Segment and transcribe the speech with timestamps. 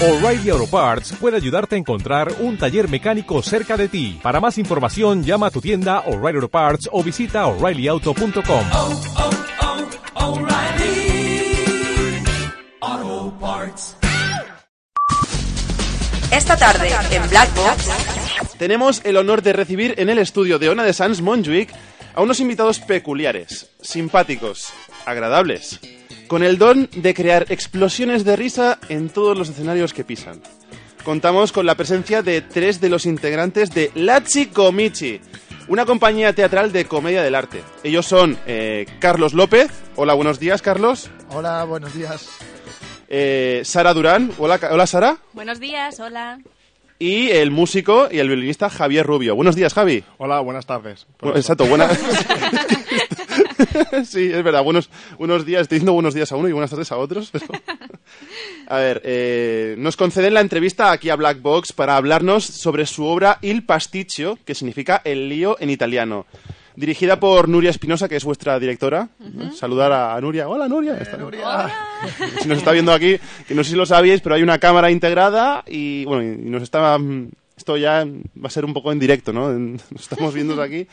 [0.00, 4.20] O'Reilly Auto Parts puede ayudarte a encontrar un taller mecánico cerca de ti.
[4.22, 8.64] Para más información, llama a tu tienda O'Reilly Auto Parts o visita oreillyauto.com.
[8.74, 9.02] oh,
[12.84, 13.96] oh, Parts.
[16.30, 17.90] Esta tarde en Black Box
[18.56, 21.74] Tenemos el honor de recibir en el estudio de Ona de Sans Montjuic
[22.14, 24.72] a unos invitados peculiares, simpáticos,
[25.06, 25.80] agradables,
[26.28, 30.40] con el don de crear explosiones de risa en todos los escenarios que pisan.
[31.02, 35.20] Contamos con la presencia de tres de los integrantes de Lachi Comichi,
[35.68, 37.62] una compañía teatral de comedia del arte.
[37.82, 39.70] Ellos son eh, Carlos López.
[39.96, 41.10] Hola, buenos días, Carlos.
[41.30, 42.28] Hola, buenos días.
[43.08, 44.30] Eh, Sara Durán.
[44.38, 45.16] Hola, hola, Sara.
[45.32, 46.40] Buenos días, hola.
[46.98, 49.34] Y el músico y el violinista Javier Rubio.
[49.34, 50.04] Buenos días, Javi.
[50.18, 51.06] Hola, buenas tardes.
[51.20, 51.98] Bueno, exacto, buenas.
[54.04, 55.62] sí, es verdad, buenos, buenos días.
[55.62, 57.30] Estoy diciendo buenos días a uno y buenas tardes a otros.
[57.30, 57.46] pero-
[58.68, 63.04] A ver, eh, nos conceden la entrevista aquí a Black Box para hablarnos sobre su
[63.06, 66.26] obra Il Pasticcio, que significa el lío en italiano.
[66.76, 69.08] Dirigida por Nuria Espinosa, que es vuestra directora.
[69.54, 70.48] Saludar a, a Nuria.
[70.48, 70.96] Hola, Nuria.
[70.98, 71.16] Está-
[72.42, 73.16] Si nos está viendo aquí,
[73.48, 76.62] que no sé si lo sabíais, pero hay una cámara integrada y, bueno, y nos
[76.62, 76.96] está...
[76.98, 79.48] mm, Esto ya va a ser un poco en directo, ¿no?
[79.58, 80.86] Nos estamos viendo aquí.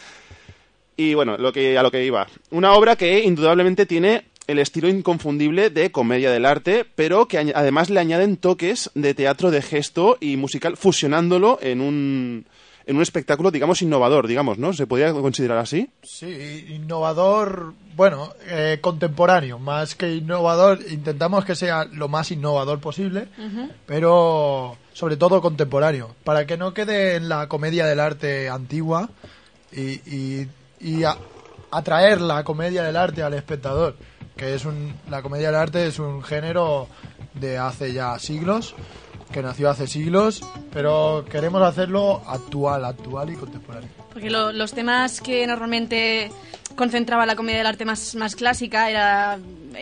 [0.97, 2.27] Y bueno, lo que, a lo que iba.
[2.51, 7.89] Una obra que indudablemente tiene el estilo inconfundible de comedia del arte, pero que además
[7.89, 12.45] le añaden toques de teatro de gesto y musical, fusionándolo en un,
[12.85, 14.71] en un espectáculo, digamos, innovador, digamos, ¿no?
[14.71, 15.89] ¿Se podría considerar así?
[16.03, 23.27] Sí, innovador, bueno, eh, contemporáneo, más que innovador, intentamos que sea lo más innovador posible,
[23.87, 29.09] pero sobre todo contemporáneo, para que no quede en la comedia del arte antigua
[29.71, 30.47] y, y-
[30.85, 31.17] y a-
[31.71, 33.95] atraer la comedia del arte al espectador,
[34.37, 36.87] que es un, la comedia del arte es un género
[37.33, 38.75] de hace ya siglos,
[39.31, 40.41] que nació hace siglos,
[40.71, 43.89] pero queremos hacerlo actual, actual y contemporáneo.
[44.13, 46.31] Porque lo- los temas que normalmente
[46.75, 49.37] concentraba la comedia del arte más, más clásica era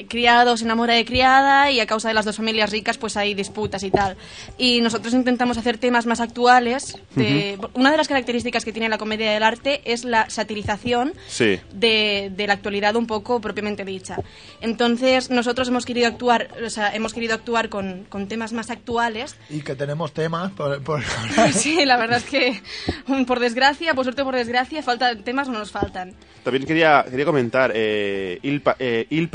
[0.08, 3.34] criado se enamora de criada y a causa de las dos familias ricas pues hay
[3.34, 4.18] disputas y tal.
[4.58, 6.98] Y nosotros intentamos hacer temas más actuales.
[7.16, 11.60] de- Una de las características que tiene la comedia del arte es la satirización Sí.
[11.74, 14.18] de, de la actualidad un poco propiamente dicha.
[14.62, 19.36] Entonces nosotros hemos querido actuar, o sea, hemos querido actuar con, con temas más actuales
[19.50, 21.04] y que tenemos temas por, por-
[21.54, 22.62] Sí, la verdad es que,
[23.28, 26.14] por desgracia, por suerte por desgracia, faltan temas no nos faltan.
[26.44, 29.30] También quería, quería comentar, eh, Il, eh, Il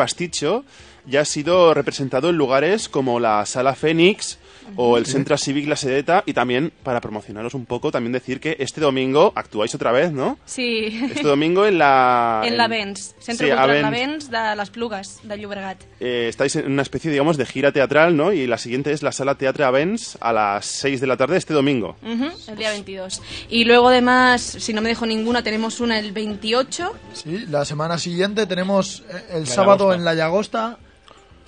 [1.06, 4.38] Ya ha sido representado en lugares como la Sala Fénix
[4.77, 8.56] o el Centro Civic La Sedeta y también, para promocionaros un poco, también decir que
[8.59, 10.39] este domingo actuáis otra vez, ¿no?
[10.45, 12.43] Sí, Este domingo en la...
[12.47, 13.83] en la Vens, Centre Sí, Cultural Avens.
[13.83, 15.83] La Vens de les Plugues, de Llobregat.
[16.01, 18.33] Eh, estáis en una especie, digamos, de gira teatral, ¿no?
[18.33, 21.55] Y la siguiente es la Sala Teatre Avens a las 6 de la tarde este
[21.55, 21.97] domingo.
[22.03, 23.23] Ujú, el día 22.
[23.51, 26.93] Y luego, además, si no me dejo ninguna, tenemos una el 28.
[27.12, 29.97] Sí, la semana siguiente tenemos eh, el sábado Llagosta.
[29.99, 30.78] en la Llagosta.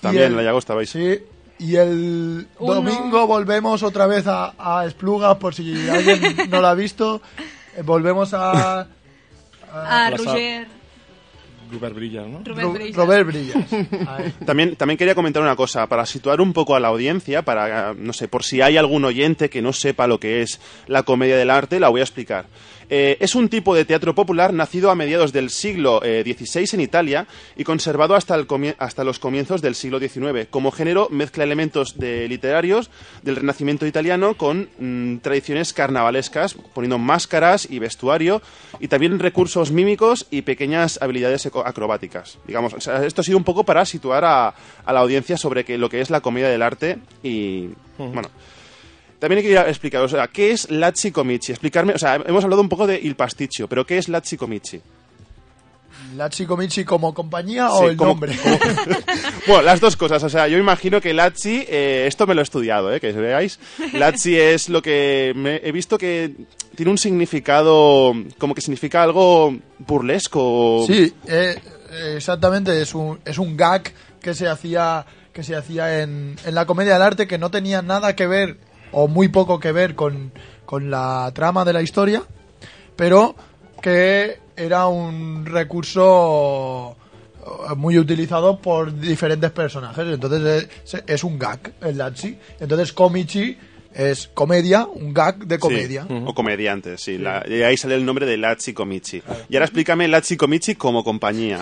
[0.01, 0.89] También el- en la Llagosta vais.
[0.91, 1.19] Sí,
[1.61, 2.75] y el Uno.
[2.75, 7.21] domingo volvemos otra vez a, a Esplugas, por si alguien no lo ha visto.
[7.77, 8.87] Eh, volvemos a, A
[9.73, 10.67] sal- Roger,
[11.73, 12.41] Robert Brillas, ¿no?
[12.45, 12.97] Robert Ro- Brillas.
[12.97, 13.73] Robert Brillas.
[14.09, 14.35] Ahí.
[14.45, 18.13] También, también quería comentar una cosa, para situar un poco a la audiencia, para, no
[18.13, 21.51] sé, por si hay algún oyente que no sepa lo que es la comedia del
[21.51, 22.47] arte, la voy a explicar.
[22.91, 26.81] Eh, es un tipo de teatro popular nacido a mediados del siglo eh, XVI en
[26.81, 28.47] Italia y conservado hasta, el
[28.79, 30.49] hasta los comienzos del siglo XIX.
[30.51, 32.91] Como género mezcla elementos de literarios
[33.23, 38.43] del Renacimiento italiano con mm, tradiciones carnavalescas, poniendo máscaras y vestuario
[38.81, 42.39] y también recursos mímicos y pequeñas habilidades acrobáticas.
[42.47, 45.65] Digamos, o sea, esto ha sido un poco para situar a, a la audiencia sobre
[45.65, 47.69] que, lo que es la comedia del arte y,
[47.99, 48.29] bueno...
[49.21, 51.53] También quería explicaros, o sea, ¿qué es la Comici?
[51.53, 54.81] Explicarme, o sea, hemos hablado un poco de Il Pasticcio, pero ¿qué es la Comici?
[56.17, 58.37] ¿La Chicomichi como compañía Sí, o el como- nombre?
[58.37, 58.59] como-
[59.47, 60.23] bueno, las dos cosas.
[60.25, 63.61] O sea, yo imagino que Lachi, eh, esto me lo he estudiado, eh, que veáis.
[63.93, 66.35] Lachi es lo que me- he visto que
[66.75, 70.85] tiene un significado, como que significa algo burlesco.
[70.87, 71.57] Sí, eh,
[72.17, 76.67] exactamente, es un, es un gag que se hacía, que se hacía en, en la
[76.67, 78.57] comedia del arte que no tenía nada que ver,
[78.93, 80.33] o muy poco que ver con,
[80.67, 82.23] con la trama de la historia,
[82.97, 83.35] pero
[83.83, 86.97] que era un recurso
[87.41, 90.07] eh, muy utilizado por diferentes personajes.
[90.07, 92.37] Entonces es, es un gag, el Lachi.
[92.59, 93.57] Entonces Comichi
[93.95, 96.07] es comedia, un gag de Sí, comedia.
[96.27, 97.19] O comediantes, sí.
[97.19, 99.23] la- y ahí sale el nombre de Lachi Comici.
[99.49, 101.61] Y ahora explícame Lachi Comici como compañía.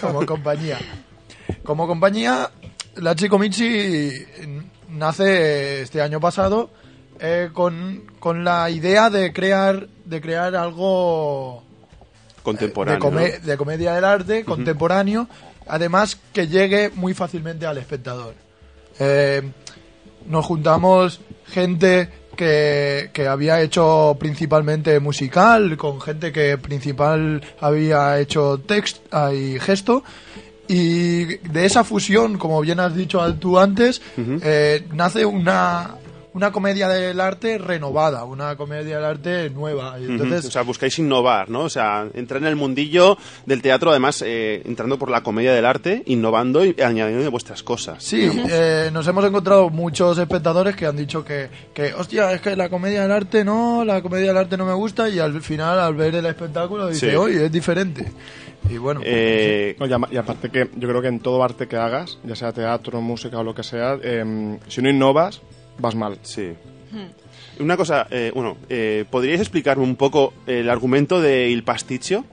[0.00, 0.78] como compañía.
[1.64, 2.50] Como compañía,
[2.96, 4.10] la Chicomichi
[4.90, 6.70] nace este año pasado
[7.20, 11.62] eh, con, con la idea de crear, de crear algo
[12.42, 12.94] Contemporáneo.
[12.94, 13.46] de, come- ¿no?
[13.46, 15.28] de comedia del arte contemporáneo,
[15.66, 18.34] además que llegue muy fácilmente al espectador.
[18.98, 19.42] Eh,
[20.26, 28.58] nos juntamos gente que, que había hecho principalmente musical, con gente que principal había hecho
[28.66, 30.02] texto y gesto.
[30.72, 35.96] Y de esa fusión, como bien has dicho tú antes, eh, nace una,
[36.32, 39.96] una comedia del arte renovada, una comedia del arte nueva.
[39.98, 41.62] Entonces, O sea, buscáis innovar, ¿no?
[41.62, 45.66] O sea, entrar en el mundillo del teatro, además, eh, entrando por la comedia del
[45.66, 48.02] arte, innovando y añadiendo vuestras cosas.
[48.04, 52.54] Sí, eh, nos hemos encontrado muchos espectadores que han dicho que, que, hostia, es que
[52.54, 55.80] la comedia del arte no, la comedia del arte no me gusta y al final,
[55.80, 57.16] al ver el espectáculo, dice, Sí.
[57.16, 58.12] oye, es diferente.
[58.68, 61.76] Y bueno, Eh, No, y, y aparte que yo creo que en todo arte que
[61.76, 65.40] hagas, ya sea teatro, música o lo que sea, em, si no innovas,
[65.80, 66.18] vas mal.
[66.22, 66.52] Sí.
[67.58, 72.24] Una cosa, eh, bueno, eh, ¿podríais explicarme un poco el argumento de Il Pasticcio?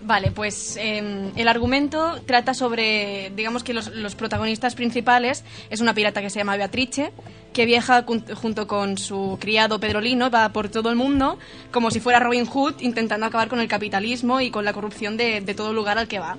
[0.00, 5.92] Vale, pues eh, el argumento trata sobre, digamos que los, los protagonistas principales es una
[5.92, 7.10] pirata que se llama Beatrice,
[7.52, 8.04] que viaja
[8.34, 11.38] junto con su criado Pedrolino, va por todo el mundo
[11.72, 15.40] como si fuera Robin Hood, intentando acabar con el capitalismo y con la corrupción de,
[15.40, 16.38] de todo lugar al que va.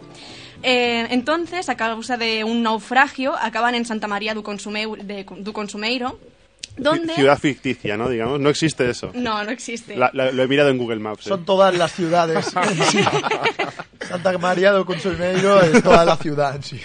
[0.63, 6.17] Eh, entonces, a causa de un naufragio, acaban en Santa María Consumeu- de- do Consumeiro,
[6.77, 7.13] donde...
[7.15, 8.09] Ciudad ficticia, ¿no?
[8.09, 9.11] Digamos, no existe eso.
[9.13, 9.95] No, no existe.
[9.95, 11.25] La- la- lo he mirado en Google Maps.
[11.27, 11.29] eh.
[11.29, 12.45] son todas las ciudades
[12.91, 12.99] sí.
[14.07, 16.79] Santa María do Consumeiro es toda la ciudad en sí.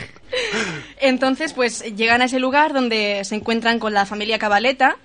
[1.01, 4.97] Entonces, pues llegan a ese lugar donde se encuentran con la familia Cabaleta,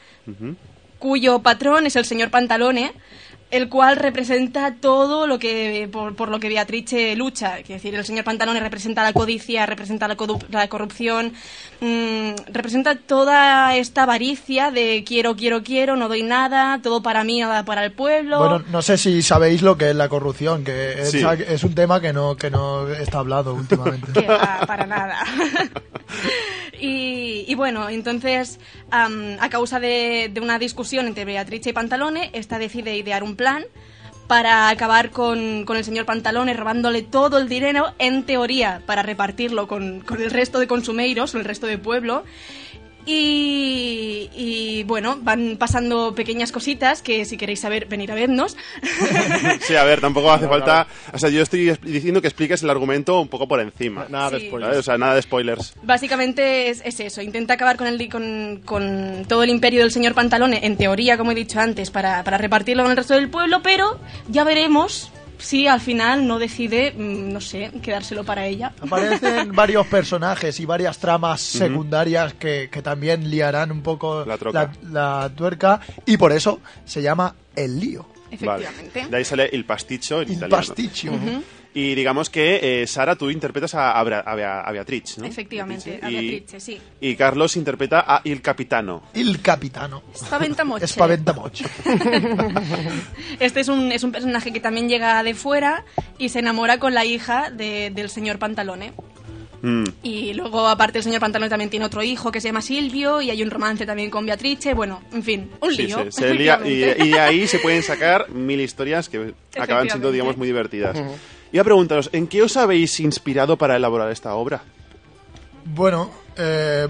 [0.97, 2.93] cuyo patrón es el señor Pantalone,
[3.51, 7.60] el cual representa todo lo que por, por lo que Beatrice lucha.
[7.60, 10.16] Es decir, el señor Pantalone representa la codicia, representa la,
[10.68, 11.34] corrupción,
[11.81, 17.40] mm, representa toda esta avaricia de quiero, quiero, quiero, no doy nada, todo para mí,
[17.40, 18.38] nada para el pueblo.
[18.38, 21.24] Bueno, no sé si sabéis lo que es la corrupción, que es, Sí.
[21.48, 24.12] es un tema que no, que no está hablado últimamente.
[24.19, 25.24] Que va, para nada.
[26.80, 28.60] y, y bueno, entonces,
[28.92, 33.63] a causa de, de una discusión entre Beatrice y Pantalone, esta decide idear un plan
[34.27, 39.68] para acabar con, con el señor Pantalone robándole todo el dinero, en teoría, para repartirlo
[39.68, 42.25] con, con el resto de consumeiros o el resto del pueblo.
[43.11, 48.56] Y, y, bueno, van pasando pequeñas cositas que si queréis saber, venir a vernos.
[49.61, 50.88] Sí, a ver, tampoco hace falta...
[51.13, 54.06] O sea, yo estoy es- diciendo que expliques el argumento un poco por encima.
[54.09, 54.47] Nada de Sí.
[54.47, 54.69] spoilers.
[54.69, 54.79] ¿vale?
[54.79, 55.73] O sea, nada de spoilers.
[55.83, 60.13] Básicamente es, es eso, intenta acabar con, el, con, con todo el imperio del señor
[60.13, 63.62] Pantalone, en teoría, como he dicho antes, para, para repartirlo con el resto del pueblo,
[63.62, 68.71] pero ya veremos si al final no decide, mm, no sé, quedárselo para ella.
[68.81, 74.71] Aparecen varios personajes y varias tramas secundarias que, que también liarán un poco La troca.
[74.83, 78.06] la, la tuerca y por eso se llama El Lío.
[78.31, 79.00] Efectivamente.
[79.00, 79.09] Vale.
[79.09, 80.56] De ahí sale Il Pasticcio en Il italiano.
[80.57, 81.12] pasticcio.
[81.71, 85.25] Y digamos que, eh, Sara, tú interpretas a, a Bra- a Bea- a Beatriz, ¿no?
[85.25, 86.81] Efectivamente, a Y- Beatrice, sí.
[87.00, 89.04] Y Carlos interpreta a Il Capitano.
[89.13, 90.01] Il capitano.
[90.16, 90.88] Spaventamoche.
[90.88, 91.66] Spaventamoche.
[93.39, 95.86] Este es un, es un personaje que también llega de fuera
[96.18, 98.92] y se enamora con la hija de- del señor Pantalone.
[99.62, 99.83] Mm.
[100.04, 103.30] Y luego, aparte, el señor Pantalone también tiene otro hijo que se llama Silvio y
[103.30, 104.74] hay un romance también con Beatrice.
[104.74, 106.05] Bueno, en fin, un Sí, lío.
[106.05, 110.48] se- se lía- y, ahí se pueden sacar mil historias que acaban siendo, digamos, muy
[110.48, 110.98] divertidas.
[111.51, 114.62] Y a preguntaros, ¿en qué os habéis inspirado para elaborar esta obra?
[115.65, 116.88] Bueno, eh,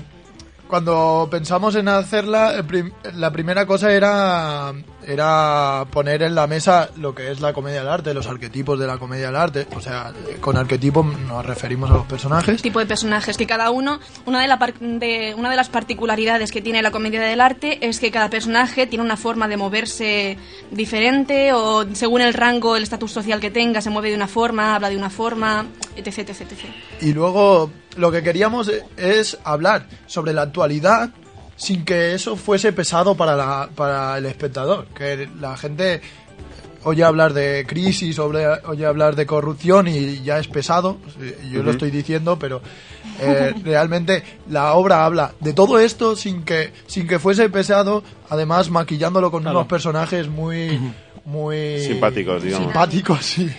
[0.70, 4.72] cuando pensamos en hacerla, prim- la primera cosa era,
[5.06, 8.86] era poner en la mesa lo que es la comedia del arte, los arquetipos de
[8.88, 9.68] la comedia del arte.
[9.76, 12.62] O sea, con arquetipos nos referimos a los personajes.
[12.62, 16.52] tipo de personajes que cada uno una de, la par- de una de las particularidades
[16.52, 20.38] que tiene la comedia del arte es que cada personaje tiene una forma de moverse
[20.72, 24.76] diferente o según el rango el estatus social que tenga se mueve de una forma
[24.76, 26.60] habla de una forma etc etc etc
[27.02, 31.10] Y luego lo que queríamos e- es hablar sobre la actualidad
[31.55, 34.88] sin que eso fuese pesado para, la, para el espectador.
[34.96, 36.01] Que la gente
[36.84, 40.98] oye hablar de crisis, oye, hablar de corrupción y ya es pesado.
[41.51, 42.62] Yo lo estoy diciendo, pero
[43.19, 48.69] eh, realmente la obra habla de todo esto sin que, sin que fuese pesado, además
[48.69, 50.79] maquillándolo con unos personajes muy...
[51.25, 52.67] Muy Simpáticos, digamos.
[52.67, 53.51] Simpáticos, sí.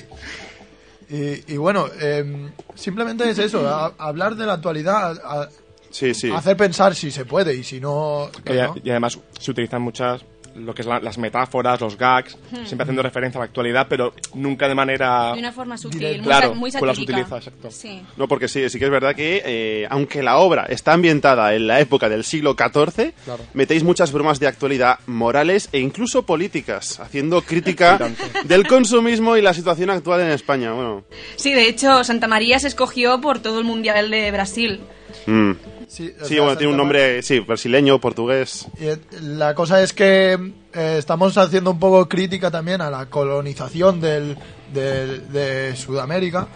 [1.11, 5.49] Y, y bueno, em, simplemente es eso, a- hablar de la actualidad, a-
[5.91, 6.31] Sí, sí.
[6.31, 8.31] hacer pensar si se puede y si no...
[8.45, 8.77] Que no.
[8.85, 10.25] Y además se utilizan muchas
[10.57, 14.13] lo que es la- las metáforas, los gags, siempre haciendo referencia a la actualidad, pero
[14.35, 15.33] nunca de manera...
[15.33, 17.71] De una forma sutil, muy, Claro, muy pues las utiliza, exacto.
[17.71, 18.03] Sí.
[18.17, 21.67] No, porque sí, sí que es verdad que, eh, aunque la obra está ambientada en
[21.67, 23.45] la época del siglo XIV, Claro.
[23.55, 27.99] metéis muchas bromas de actualidad morales e incluso políticas, haciendo crítica
[28.45, 30.73] del consumismo y la situación actual en España.
[30.73, 31.05] Bueno,
[31.37, 34.81] Sí, de hecho, Santa María se escogió por todo el Mundial de Brasil.
[35.27, 35.53] mm.
[35.91, 38.69] Sí, o sí, sea, bueno, tiene un nombre, sí, brasileño, portugués.
[38.79, 40.35] Y, eh, la cosa es que
[40.73, 44.37] eh, estamos haciendo un poco crítica también a la colonización del,
[44.73, 46.47] del- de Sudamérica.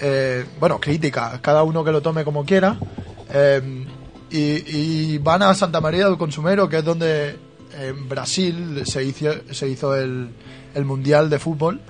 [0.00, 2.76] Eh, bueno, crítica, cada uno que lo tome como quiera.
[3.32, 3.84] Eh,
[4.30, 7.36] y, y van a Santa María del Consumero, que es donde
[7.80, 10.28] en Brasil se hizo, se hizo el,
[10.74, 11.80] el Mundial de Fútbol.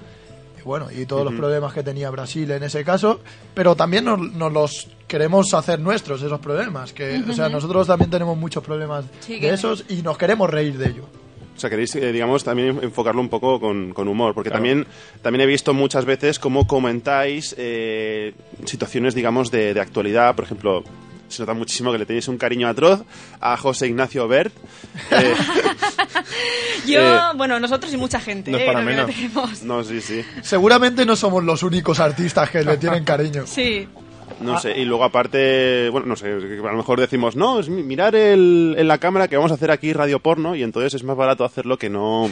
[0.62, 3.20] Bueno, y todos los problemas que tenía Brasil en ese caso,
[3.54, 6.92] pero también nos, nos los queremos hacer nuestros, esos problemas.
[6.92, 10.76] que O sea, nosotros también tenemos muchos problemas Sí, de esos y nos queremos reír
[10.78, 11.04] de ello.
[11.56, 14.62] O sea, queréis, eh, digamos, también enfocarlo un poco con, con humor, porque Claro.
[14.62, 14.86] también,
[15.22, 18.34] también he visto muchas veces cómo comentáis eh,
[18.66, 20.34] situaciones, digamos, de, de actualidad.
[20.34, 20.84] Por ejemplo,
[21.28, 23.02] se nota muchísimo que le tenéis un cariño atroz
[23.40, 24.52] a José Ignacio Bert.
[25.10, 25.34] Eh,
[26.86, 28.50] Yo, Eh, bueno, nosotros y mucha gente.
[28.50, 29.10] no es eh, para menos.
[29.62, 30.22] no, sí, sí.
[30.42, 33.44] Seguramente no somos los únicos artistas que le tienen cariño.
[33.46, 33.88] Sí.
[34.40, 37.82] No sé, y luego aparte, bueno, no sé, a lo mejor decimos, no, es mi-
[37.82, 41.04] mirar el, en la cámara que vamos a hacer aquí radio porno y entonces es
[41.04, 42.28] más barato hacerlo que no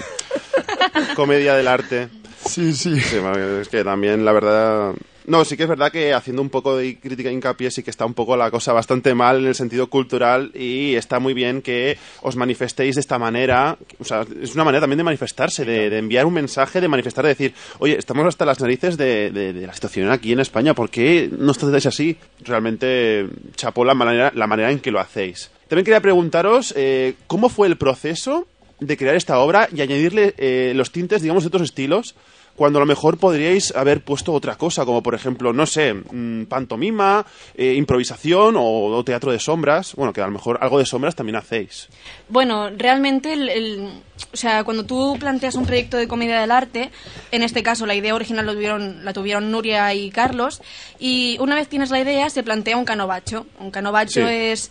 [1.16, 2.08] comedia del arte.
[2.44, 3.00] Sí, sí.
[3.00, 3.16] Sí,
[3.60, 4.92] es que también la verdad...
[5.26, 7.90] No, sí que es verdad que haciendo un poco de crítica e hincapié sí que
[7.90, 11.62] está un poco la cosa bastante mal en el sentido cultural y está muy bien
[11.62, 13.78] que os manifestéis de esta manera.
[13.98, 17.24] O sea, es una manera también de manifestarse, de, de enviar un mensaje, de manifestar,
[17.24, 20.74] de decir, oye, estamos hasta las narices de, de- de la situación aquí en España,
[20.74, 22.18] ¿por qué no os tratáis así?
[22.42, 23.26] Realmente
[23.56, 25.50] chapó la manera, la manera en que lo hacéis.
[25.68, 28.46] También quería preguntaros, eh, ¿cómo fue el proceso
[28.80, 32.14] de crear esta obra y añadirle eh, los tintes, digamos, de otros estilos?
[32.56, 36.44] Cuando a lo mejor podríais haber puesto otra cosa, como por ejemplo, no sé, mm,
[36.44, 39.94] pantomima, eh, improvisación o, o teatro de sombras.
[39.96, 41.88] Bueno, que a lo mejor algo de sombras también hacéis.
[42.28, 43.88] Bueno, realmente, el, el-
[44.32, 46.90] o sea, cuando tú planteas un proyecto de comedia del arte,
[47.32, 50.62] en este caso la idea original lo tuvieron, la tuvieron Nuria y Carlos,
[51.00, 53.46] y una vez tienes la idea se plantea un canovacho.
[53.58, 54.32] Un canovacho Sí.
[54.32, 54.70] es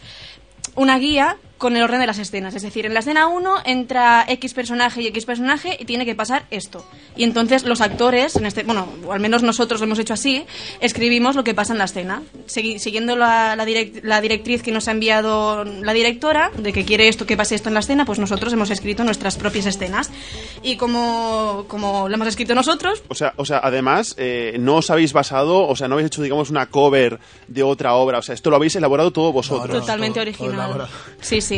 [0.76, 2.54] una guía con el orden de las escenas.
[2.56, 6.14] Es decir, en la escena 1 entra X personaje y X personaje y tiene que
[6.14, 6.86] pasar esto.
[7.16, 10.46] Y entonces los actores, en este, bueno, o al menos nosotros lo hemos hecho así,
[10.82, 12.22] escribimos lo que pasa en la escena.
[12.48, 16.84] Segui- siguiendo la, la, direct- la directriz que nos ha enviado la directora, de que
[16.84, 20.12] quiere esto, que pase esto en la escena, pues nosotros hemos escrito nuestras propias escenas.
[20.64, 24.90] Y como, como lo hemos escrito nosotros, O sea, o sea además, eh, no os
[24.90, 28.18] habéis basado, o sea, no habéis hecho, digamos, una cover de otra obra.
[28.18, 29.70] O sea, esto lo habéis elaborado todo vosotros.
[29.70, 29.80] No, no.
[29.80, 30.54] Totalmente todo- todo original.
[30.68, 30.90] elaborado.
[31.22, 31.53] sí, sí.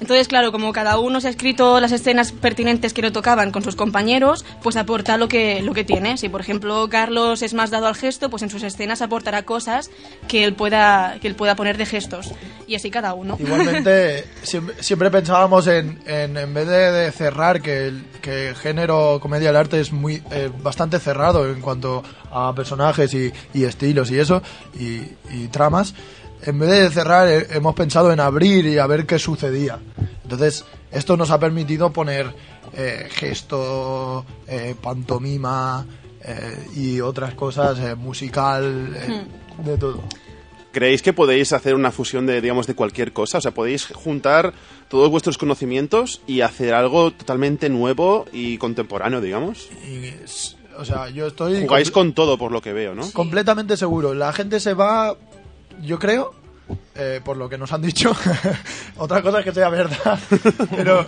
[0.00, 3.62] Entonces, claro, como cada uno se ha escrito las escenas pertinentes que le tocaban con
[3.62, 6.16] sus compañeros, pues aporta lo que, lo que tiene.
[6.16, 9.90] Si, por ejemplo, Carlos es más dado al gesto, pues en sus escenas aportará cosas
[10.28, 12.32] que él pueda, que él pueda poner de gestos.
[12.66, 13.36] Y así cada uno.
[13.38, 18.56] Igualmente, siempre, siempre pensábamos en, en, en vez de, de cerrar, que el, que el
[18.56, 23.64] género comedia del arte es muy eh, bastante cerrado en cuanto a personajes y, y
[23.64, 24.42] estilos y eso,
[24.78, 25.94] y, y tramas.
[26.46, 29.78] En vez de cerrar, eh, hemos pensado en abrir y a ver qué sucedía.
[30.22, 32.32] Entonces, esto nos ha permitido poner
[32.74, 35.86] eh, gesto, eh, pantomima
[36.22, 39.24] eh, y otras cosas, eh, musical, eh,
[39.64, 40.02] de todo.
[40.72, 43.38] ¿Creéis que podéis hacer una fusión de, digamos, de cualquier cosa?
[43.38, 44.52] O sea, podéis juntar
[44.88, 49.68] todos vuestros conocimientos y hacer algo totalmente nuevo y contemporáneo, digamos.
[49.86, 50.10] Y,
[50.76, 53.08] o sea, yo estoy Jugáis con todo, por lo que veo, ¿no?
[53.12, 54.14] completamente seguro.
[54.14, 55.14] La gente se va,
[55.82, 56.34] yo creo,
[56.94, 58.12] eh, por lo que nos han dicho,
[58.96, 60.18] otra cosa es que sea verdad,
[60.70, 61.06] pero,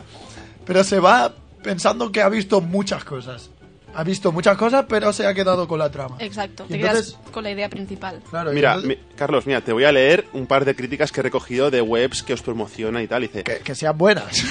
[0.64, 1.32] pero se va
[1.62, 3.50] pensando que ha visto muchas cosas.
[3.98, 6.16] Ha visto muchas cosas, pero se ha quedado con la trama.
[6.18, 8.20] Exacto, Y te entonces- quedas con la idea principal.
[8.28, 11.10] Claro, y Mira, entonces- mi- Carlos, mira, te voy a leer un par de críticas
[11.10, 13.22] que he recogido de webs que os promocionan y tal.
[13.22, 14.36] Dice, que, que sean buenas.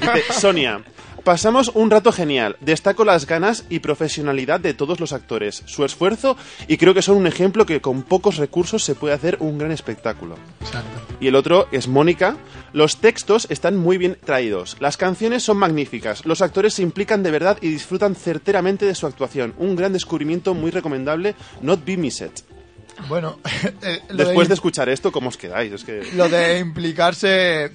[0.00, 0.80] Dice, Sonia,
[1.28, 2.56] pasamos un rato genial.
[2.62, 7.18] Destaco las ganas y profesionalidad de todos los actores, su esfuerzo y creo que son
[7.18, 10.36] un ejemplo que con pocos recursos se puede hacer un gran espectáculo.
[10.62, 10.88] Exacto.
[11.20, 12.38] Y el otro es Mónica.
[12.72, 14.78] Los textos están muy bien traídos.
[14.80, 16.24] Las canciones son magníficas.
[16.24, 19.52] Los actores se implican de verdad y disfrutan certeramente de su actuación.
[19.58, 21.34] Un gran descubrimiento muy recomendable.
[21.60, 22.42] Not be missed.
[23.06, 23.38] Bueno,
[23.82, 25.74] eh, Después de de, escuchar esto, ¿cómo os quedáis?
[25.74, 26.08] Es que...
[26.14, 27.70] lo de implicarse.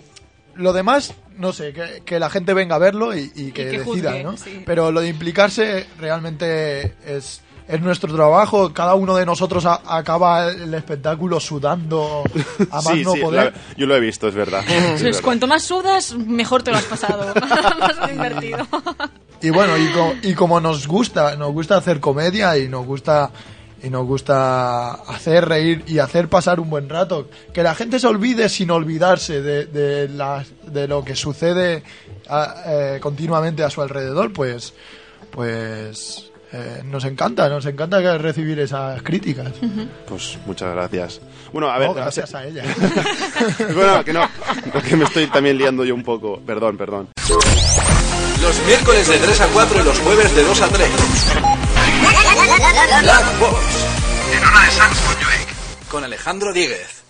[0.55, 3.79] Lo demás, no sé, que, que la gente venga a verlo y, y que, que
[3.79, 4.37] decida, juzgue, ¿no?
[4.37, 4.63] sí.
[4.65, 10.49] Pero lo de implicarse realmente es, es nuestro trabajo, cada uno de nosotros a- acaba
[10.51, 12.23] el espectáculo sudando
[12.69, 13.53] a más sí, no sí, poder.
[13.53, 14.63] la- yo lo he visto, es verdad.
[14.67, 15.21] Es verdad.
[15.21, 17.33] cuanto más sudas, mejor te lo has pasado.
[17.79, 18.67] más divertido.
[19.41, 23.29] Y bueno, y, co- y como nos gusta, nos gusta hacer comedia y nos gusta
[23.83, 28.07] y nos gusta hacer reír y hacer pasar un buen rato, que la gente se
[28.07, 31.83] olvide sin olvidarse de, de, las- de lo que sucede
[32.29, 34.73] a- eh, continuamente a su alrededor, pues
[35.31, 39.47] pues eh, nos encanta, nos encanta que recibir esas críticas.
[40.07, 41.19] Pues muchas gracias.
[41.51, 42.63] Bueno, a ver, No, gracias a ella.
[43.75, 44.21] bueno, que no,
[44.87, 46.39] que me estoy también liando yo un poco.
[46.45, 47.09] Perdón, perdón.
[48.41, 50.89] Los miércoles de 3 a 4 y los jueves de 2 a 3.
[52.45, 53.57] Black Box.
[54.33, 54.97] En hora de Sans
[55.89, 57.02] Con Alejandro Díguez.